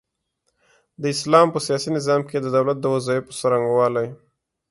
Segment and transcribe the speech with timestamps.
[1.01, 4.07] د اسلام په سياسي نظام کي د دولت د وظايفو څرنګوالۍ